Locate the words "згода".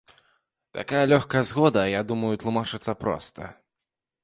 1.51-1.83